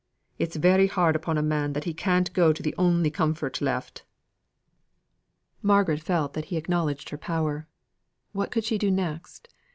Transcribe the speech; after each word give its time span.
It's 0.39 0.55
very 0.55 0.87
hard 0.87 1.15
upon 1.15 1.37
a 1.37 1.43
man 1.43 1.73
that 1.73 1.83
he 1.83 1.93
can't 1.93 2.33
go 2.33 2.51
to 2.51 2.63
the 2.63 2.73
only 2.75 3.11
comfort 3.11 3.61
left." 3.61 4.03
Margaret 5.61 5.99
felt 6.01 6.33
that 6.33 6.45
he 6.45 6.57
acknowledged 6.57 7.09
her 7.09 7.19
power. 7.19 7.67
What 8.31 8.49
could 8.49 8.63
she 8.63 8.79
do 8.79 8.89
next? 8.89 9.47